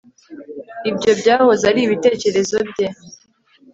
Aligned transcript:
ibyo 0.89 1.11
byahoze 1.19 1.63
ari 1.71 1.79
ibitekerezo 1.85 2.57
bye 2.69 2.87